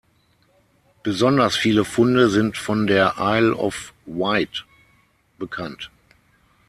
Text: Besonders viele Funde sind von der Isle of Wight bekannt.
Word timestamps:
Besonders 1.03 1.55
viele 1.57 1.85
Funde 1.85 2.31
sind 2.31 2.57
von 2.57 2.87
der 2.87 3.17
Isle 3.19 3.55
of 3.55 3.93
Wight 4.07 4.65
bekannt. 5.37 5.91